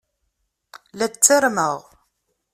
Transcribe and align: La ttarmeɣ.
La 0.97 1.07
ttarmeɣ. 1.13 1.77